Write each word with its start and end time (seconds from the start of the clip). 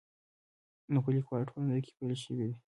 نو 0.91 0.99
په 1.05 1.09
لیکوالو 1.15 1.49
ټولنه 1.49 1.75
کې 1.83 1.91
پیل 1.97 2.13
شوی 2.23 2.45
دی. 2.49 2.55